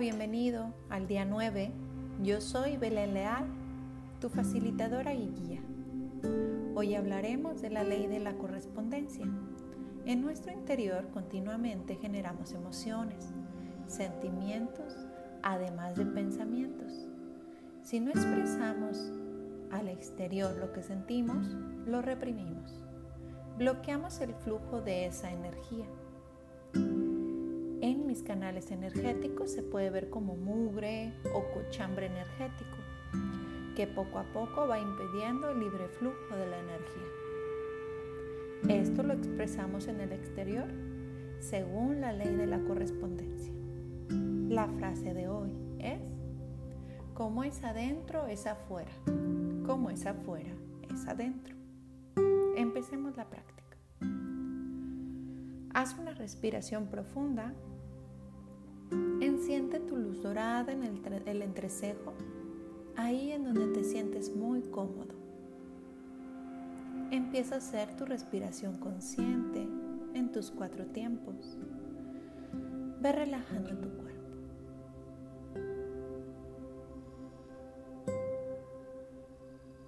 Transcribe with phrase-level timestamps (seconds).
[0.00, 1.70] bienvenido al día 9.
[2.22, 3.44] Yo soy Belén Leal,
[4.18, 5.60] tu facilitadora y guía.
[6.74, 9.26] Hoy hablaremos de la ley de la correspondencia.
[10.06, 13.28] En nuestro interior continuamente generamos emociones,
[13.88, 14.96] sentimientos,
[15.42, 17.06] además de pensamientos.
[17.82, 19.12] Si no expresamos
[19.70, 21.46] al exterior lo que sentimos,
[21.84, 22.82] lo reprimimos.
[23.58, 25.84] Bloqueamos el flujo de esa energía
[28.22, 32.76] canales energéticos se puede ver como mugre o cochambre energético,
[33.76, 37.20] que poco a poco va impidiendo el libre flujo de la energía.
[38.68, 40.68] Esto lo expresamos en el exterior
[41.40, 43.52] según la ley de la correspondencia.
[44.48, 46.00] La frase de hoy es,
[47.14, 48.92] como es adentro es afuera,
[49.66, 50.50] como es afuera
[50.92, 51.54] es adentro.
[52.56, 53.60] Empecemos la práctica.
[55.72, 57.54] Haz una respiración profunda
[59.78, 62.12] Tu luz dorada en el, entrecejo,
[62.96, 65.14] ahí en donde te sientes muy cómodo.
[67.12, 69.68] Empieza a hacer tu respiración consciente
[70.14, 71.56] en tus cuatro tiempos.
[73.00, 74.30] Ve relajando tu cuerpo.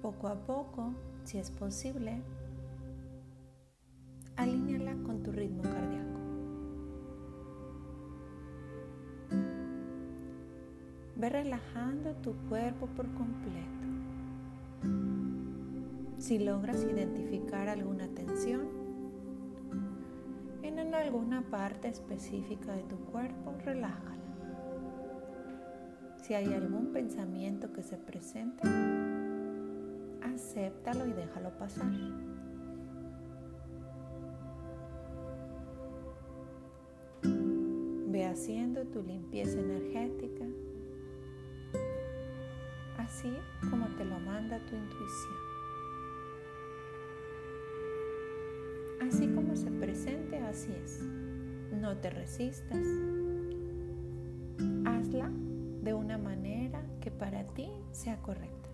[0.00, 2.22] Poco a poco, si es posible,
[4.36, 5.85] alíñala con tu ritmo cardíaco.
[11.16, 13.66] Ve relajando tu cuerpo por completo.
[16.18, 18.86] Si logras identificar alguna tensión
[20.86, 24.16] en alguna parte específica de tu cuerpo, relájala.
[26.22, 28.68] Si hay algún pensamiento que se presente,
[30.22, 31.90] acéptalo y déjalo pasar.
[37.22, 40.44] Ve haciendo tu limpieza energética
[43.06, 43.32] así
[43.70, 45.34] como te lo manda tu intuición.
[49.00, 51.02] Así como se presente, así es.
[51.72, 52.84] No te resistas.
[54.84, 55.30] Hazla
[55.82, 58.70] de una manera que para ti sea correcta.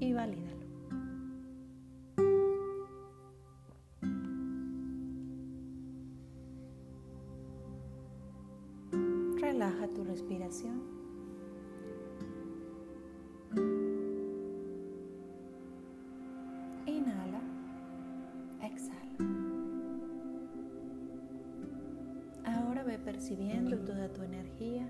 [0.00, 0.58] Y valídalo.
[9.40, 10.97] Relaja tu respiración.
[23.08, 24.86] Percibiendo toda tu energía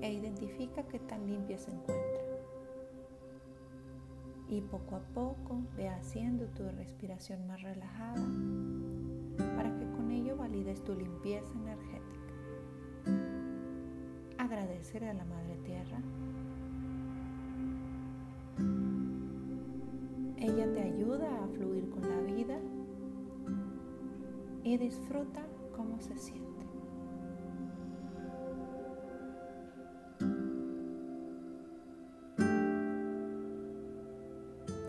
[0.00, 2.22] e identifica qué tan limpia se encuentra.
[4.48, 8.26] Y poco a poco ve haciendo tu respiración más relajada
[9.54, 12.32] para que con ello valides tu limpieza energética.
[14.38, 16.00] Agradecer a la Madre Tierra.
[20.40, 22.60] Ella te ayuda a fluir con la vida
[24.62, 25.44] y disfruta
[25.74, 26.64] cómo se siente.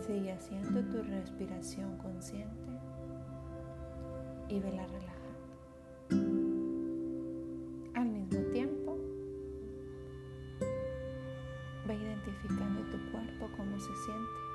[0.06, 2.70] Sigue haciendo tu respiración consciente
[4.48, 5.20] y vela relajando.
[7.94, 8.96] Al mismo tiempo,
[11.88, 14.49] ve identificando tu cuerpo, cómo se siente.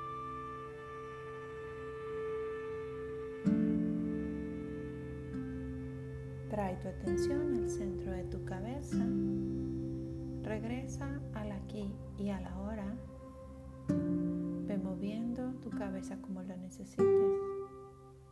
[6.56, 9.04] Trae tu atención al centro de tu cabeza.
[10.42, 12.96] Regresa al aquí y a la hora
[14.78, 17.06] moviendo tu cabeza como lo necesites.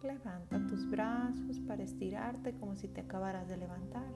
[0.03, 4.11] Levanta tus brazos para estirarte como si te acabaras de levantar.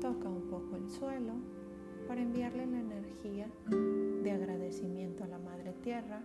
[0.00, 1.32] Toca un poco el suelo
[2.06, 3.48] para enviarle la energía
[4.22, 6.20] de agradecimiento a la Madre Tierra.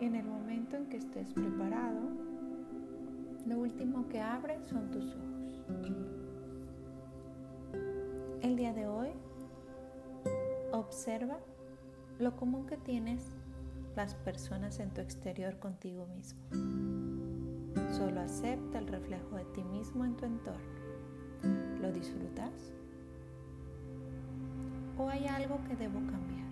[0.00, 2.31] En el momento en que estés preparado,
[3.52, 5.62] lo último que abres son tus ojos.
[8.40, 9.10] El día de hoy,
[10.72, 11.38] observa
[12.18, 13.22] lo común que tienes
[13.94, 16.40] las personas en tu exterior contigo mismo.
[17.90, 20.72] Solo acepta el reflejo de ti mismo en tu entorno.
[21.82, 22.72] ¿Lo disfrutas?
[24.96, 26.48] ¿O hay algo que debo cambiar?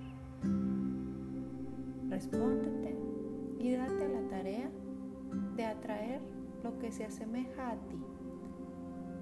[2.11, 2.95] Respóndete
[3.59, 4.71] y date a la tarea
[5.57, 8.03] de atraer lo que se asemeja a ti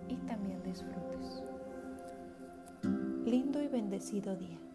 [0.09, 1.43] y también disfrutes.
[3.25, 4.68] Lindo y bendecido día.